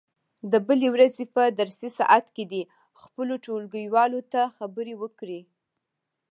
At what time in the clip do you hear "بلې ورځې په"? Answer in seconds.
0.67-1.41